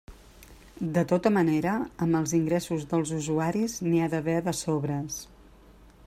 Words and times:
De 0.93 1.01
tota 1.11 1.31
manera, 1.35 1.73
amb 2.05 2.17
els 2.19 2.33
ingressos 2.37 2.87
dels 2.93 3.11
usuaris 3.19 3.75
n'hi 3.89 4.01
ha 4.07 4.11
d'haver 4.15 4.39
de 4.49 4.55
sobres. 4.61 5.21